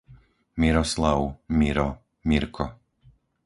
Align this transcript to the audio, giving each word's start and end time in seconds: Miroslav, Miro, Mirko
Miroslav, 0.63 1.21
Miro, 1.47 1.87
Mirko 2.25 2.69